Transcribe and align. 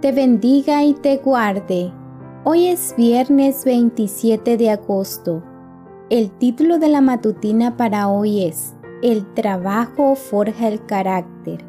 te 0.00 0.12
bendiga 0.12 0.82
y 0.82 0.94
te 0.94 1.18
guarde. 1.18 1.92
Hoy 2.44 2.68
es 2.68 2.94
viernes 2.96 3.66
27 3.66 4.56
de 4.56 4.70
agosto. 4.70 5.42
El 6.08 6.30
título 6.30 6.78
de 6.78 6.88
la 6.88 7.02
matutina 7.02 7.76
para 7.76 8.08
hoy 8.08 8.44
es 8.44 8.74
El 9.02 9.26
trabajo 9.34 10.14
forja 10.14 10.68
el 10.68 10.86
carácter. 10.86 11.62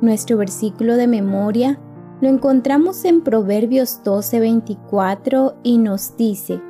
Nuestro 0.00 0.38
versículo 0.38 0.96
de 0.96 1.06
memoria 1.06 1.78
lo 2.22 2.30
encontramos 2.30 3.04
en 3.04 3.20
Proverbios 3.20 4.00
12:24 4.02 5.56
y 5.62 5.76
nos 5.76 6.16
dice, 6.16 6.62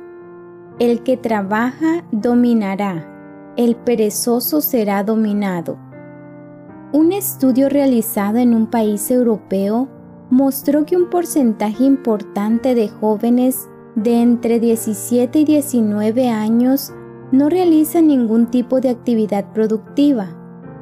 El 0.77 1.03
que 1.03 1.15
trabaja 1.15 2.03
dominará, 2.11 3.53
el 3.55 3.77
perezoso 3.77 4.59
será 4.59 5.05
dominado. 5.05 5.77
Un 6.91 7.13
estudio 7.13 7.69
realizado 7.69 8.39
en 8.39 8.53
un 8.53 8.67
país 8.67 9.09
europeo 9.09 9.87
mostró 10.29 10.85
que 10.85 10.97
un 10.97 11.09
porcentaje 11.09 11.83
importante 11.83 12.75
de 12.75 12.89
jóvenes 12.89 13.69
de 13.95 14.21
entre 14.21 14.59
17 14.59 15.39
y 15.39 15.45
19 15.45 16.29
años 16.29 16.93
no 17.31 17.49
realizan 17.49 18.07
ningún 18.07 18.47
tipo 18.47 18.79
de 18.79 18.89
actividad 18.89 19.51
productiva, 19.53 20.29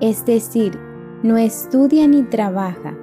es 0.02 0.26
decir, 0.26 0.78
no 1.24 1.38
estudia 1.38 2.08
ni 2.08 2.24
trabaja. 2.24 2.96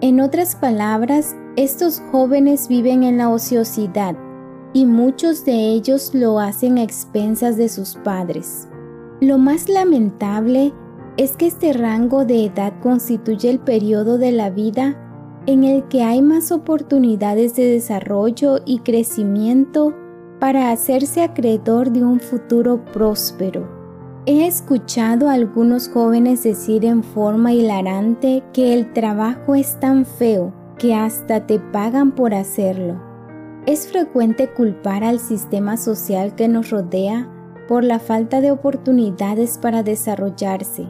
En 0.00 0.20
otras 0.20 0.56
palabras, 0.56 1.36
estos 1.56 2.02
jóvenes 2.12 2.68
viven 2.68 3.02
en 3.02 3.18
la 3.18 3.30
ociosidad 3.30 4.16
y 4.74 4.84
muchos 4.84 5.44
de 5.44 5.54
ellos 5.54 6.14
lo 6.14 6.38
hacen 6.38 6.76
a 6.76 6.82
expensas 6.82 7.56
de 7.56 7.70
sus 7.70 7.94
padres. 7.94 8.68
Lo 9.20 9.38
más 9.38 9.70
lamentable 9.70 10.74
es 11.16 11.36
que 11.36 11.46
este 11.46 11.72
rango 11.72 12.26
de 12.26 12.44
edad 12.44 12.74
constituye 12.82 13.48
el 13.48 13.58
periodo 13.58 14.18
de 14.18 14.32
la 14.32 14.50
vida 14.50 15.05
en 15.46 15.64
el 15.64 15.84
que 15.88 16.02
hay 16.02 16.22
más 16.22 16.50
oportunidades 16.50 17.54
de 17.54 17.64
desarrollo 17.64 18.60
y 18.64 18.80
crecimiento 18.80 19.94
para 20.40 20.70
hacerse 20.70 21.22
acreedor 21.22 21.92
de 21.92 22.04
un 22.04 22.20
futuro 22.20 22.84
próspero. 22.92 23.68
He 24.26 24.46
escuchado 24.46 25.28
a 25.28 25.34
algunos 25.34 25.88
jóvenes 25.88 26.42
decir 26.42 26.84
en 26.84 27.04
forma 27.04 27.52
hilarante 27.52 28.42
que 28.52 28.74
el 28.74 28.92
trabajo 28.92 29.54
es 29.54 29.78
tan 29.78 30.04
feo 30.04 30.52
que 30.78 30.94
hasta 30.94 31.46
te 31.46 31.60
pagan 31.60 32.12
por 32.12 32.34
hacerlo. 32.34 33.00
Es 33.66 33.86
frecuente 33.86 34.48
culpar 34.48 35.04
al 35.04 35.20
sistema 35.20 35.76
social 35.76 36.34
que 36.34 36.48
nos 36.48 36.70
rodea 36.70 37.30
por 37.68 37.84
la 37.84 38.00
falta 38.00 38.40
de 38.40 38.50
oportunidades 38.50 39.58
para 39.58 39.82
desarrollarse 39.82 40.86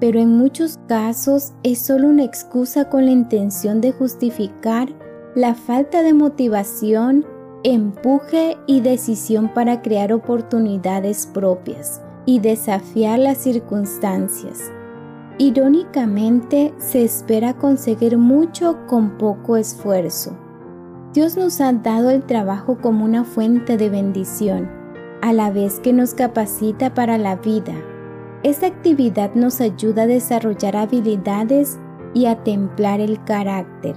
pero 0.00 0.20
en 0.20 0.36
muchos 0.36 0.78
casos 0.86 1.52
es 1.62 1.78
solo 1.80 2.08
una 2.08 2.24
excusa 2.24 2.88
con 2.88 3.04
la 3.04 3.10
intención 3.10 3.80
de 3.80 3.92
justificar 3.92 4.88
la 5.34 5.54
falta 5.54 6.02
de 6.02 6.14
motivación, 6.14 7.26
empuje 7.64 8.56
y 8.66 8.80
decisión 8.80 9.52
para 9.52 9.82
crear 9.82 10.12
oportunidades 10.12 11.26
propias 11.26 12.00
y 12.26 12.40
desafiar 12.40 13.18
las 13.18 13.38
circunstancias. 13.38 14.70
Irónicamente, 15.38 16.74
se 16.78 17.04
espera 17.04 17.54
conseguir 17.54 18.18
mucho 18.18 18.78
con 18.86 19.18
poco 19.18 19.56
esfuerzo. 19.56 20.36
Dios 21.12 21.36
nos 21.36 21.60
ha 21.60 21.72
dado 21.72 22.10
el 22.10 22.24
trabajo 22.24 22.78
como 22.78 23.04
una 23.04 23.24
fuente 23.24 23.76
de 23.76 23.88
bendición, 23.88 24.68
a 25.22 25.32
la 25.32 25.50
vez 25.50 25.80
que 25.80 25.92
nos 25.92 26.14
capacita 26.14 26.94
para 26.94 27.18
la 27.18 27.36
vida, 27.36 27.74
esta 28.42 28.66
actividad 28.66 29.34
nos 29.34 29.60
ayuda 29.60 30.02
a 30.02 30.06
desarrollar 30.06 30.76
habilidades 30.76 31.78
y 32.14 32.26
a 32.26 32.42
templar 32.44 33.00
el 33.00 33.22
carácter. 33.24 33.96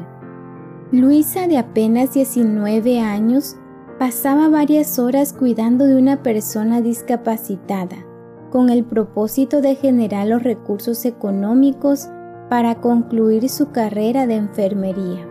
Luisa, 0.91 1.47
de 1.47 1.57
apenas 1.57 2.13
19 2.13 2.99
años, 2.99 3.55
pasaba 3.99 4.49
varias 4.49 4.99
horas 4.99 5.31
cuidando 5.31 5.85
de 5.85 5.95
una 5.95 6.23
persona 6.23 6.81
discapacitada, 6.81 7.97
con 8.49 8.69
el 8.69 8.83
propósito 8.83 9.61
de 9.61 9.75
generar 9.75 10.27
los 10.27 10.43
recursos 10.43 11.05
económicos 11.05 12.09
para 12.49 12.75
concluir 12.75 13.47
su 13.47 13.71
carrera 13.71 14.27
de 14.27 14.35
enfermería. 14.35 15.25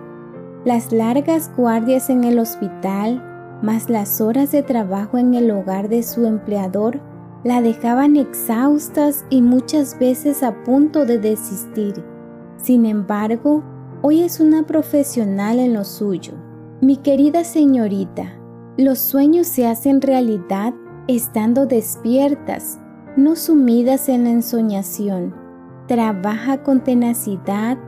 Las 0.64 0.92
largas 0.92 1.50
guardias 1.56 2.10
en 2.10 2.24
el 2.24 2.38
hospital, 2.38 3.22
más 3.60 3.90
las 3.90 4.20
horas 4.20 4.52
de 4.52 4.62
trabajo 4.62 5.18
en 5.18 5.34
el 5.34 5.50
hogar 5.50 5.88
de 5.88 6.02
su 6.02 6.24
empleador, 6.26 7.00
la 7.44 7.62
dejaban 7.62 8.16
exhaustas 8.16 9.24
y 9.30 9.40
muchas 9.42 9.98
veces 9.98 10.42
a 10.42 10.62
punto 10.62 11.06
de 11.06 11.18
desistir. 11.18 11.94
Sin 12.56 12.84
embargo, 12.84 13.62
hoy 14.02 14.22
es 14.22 14.40
una 14.40 14.66
profesional 14.66 15.58
en 15.58 15.72
lo 15.72 15.84
suyo. 15.84 16.34
Mi 16.82 16.96
querida 16.96 17.44
señorita, 17.44 18.38
los 18.76 18.98
sueños 18.98 19.46
se 19.46 19.66
hacen 19.66 20.00
realidad 20.00 20.74
estando 21.08 21.66
despiertas, 21.66 22.78
no 23.16 23.36
sumidas 23.36 24.08
en 24.08 24.24
la 24.24 24.30
ensoñación. 24.30 25.34
Trabaja 25.88 26.62
con 26.62 26.84
tenacidad, 26.84 27.78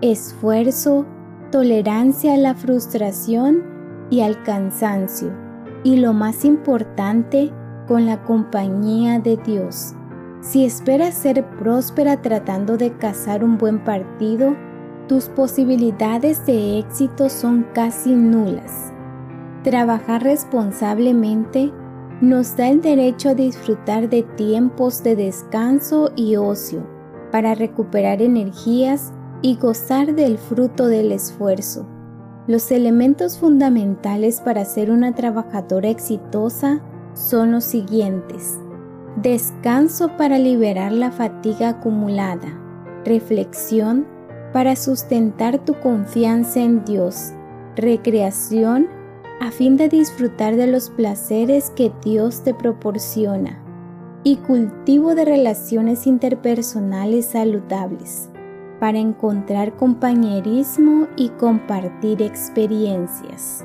esfuerzo, 0.00 1.06
tolerancia 1.50 2.34
a 2.34 2.38
la 2.38 2.54
frustración 2.54 3.62
y 4.10 4.22
al 4.22 4.42
cansancio. 4.42 5.30
Y 5.84 5.96
lo 5.96 6.12
más 6.12 6.44
importante, 6.44 7.52
con 7.86 8.06
la 8.06 8.22
compañía 8.24 9.18
de 9.18 9.36
Dios. 9.36 9.94
Si 10.40 10.64
esperas 10.64 11.14
ser 11.14 11.44
próspera 11.58 12.20
tratando 12.20 12.76
de 12.76 12.92
cazar 12.92 13.44
un 13.44 13.58
buen 13.58 13.84
partido, 13.84 14.56
tus 15.08 15.28
posibilidades 15.28 16.44
de 16.46 16.78
éxito 16.78 17.28
son 17.28 17.66
casi 17.74 18.14
nulas. 18.14 18.92
Trabajar 19.62 20.22
responsablemente 20.22 21.72
nos 22.20 22.56
da 22.56 22.68
el 22.68 22.80
derecho 22.80 23.30
a 23.30 23.34
disfrutar 23.34 24.08
de 24.08 24.22
tiempos 24.22 25.02
de 25.02 25.16
descanso 25.16 26.12
y 26.16 26.36
ocio 26.36 26.86
para 27.30 27.54
recuperar 27.54 28.22
energías 28.22 29.12
y 29.42 29.56
gozar 29.56 30.14
del 30.14 30.38
fruto 30.38 30.86
del 30.86 31.12
esfuerzo. 31.12 31.86
Los 32.46 32.70
elementos 32.70 33.38
fundamentales 33.38 34.40
para 34.40 34.64
ser 34.64 34.90
una 34.90 35.14
trabajadora 35.14 35.88
exitosa 35.88 36.80
son 37.14 37.52
los 37.52 37.64
siguientes. 37.64 38.58
Descanso 39.16 40.16
para 40.16 40.38
liberar 40.38 40.92
la 40.92 41.12
fatiga 41.12 41.70
acumulada. 41.70 42.58
Reflexión 43.04 44.06
para 44.52 44.76
sustentar 44.76 45.58
tu 45.58 45.74
confianza 45.80 46.60
en 46.60 46.84
Dios. 46.84 47.32
Recreación 47.76 48.88
a 49.40 49.50
fin 49.50 49.76
de 49.76 49.88
disfrutar 49.88 50.56
de 50.56 50.66
los 50.66 50.90
placeres 50.90 51.70
que 51.70 51.92
Dios 52.04 52.42
te 52.42 52.54
proporciona. 52.54 53.58
Y 54.24 54.36
cultivo 54.36 55.14
de 55.14 55.24
relaciones 55.24 56.06
interpersonales 56.06 57.26
saludables 57.26 58.30
para 58.78 58.98
encontrar 58.98 59.76
compañerismo 59.76 61.08
y 61.16 61.30
compartir 61.30 62.22
experiencias. 62.22 63.64